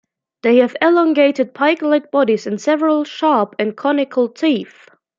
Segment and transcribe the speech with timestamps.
[0.41, 4.89] They have elongated, pike-like bodies, and several sharp and conical teeth.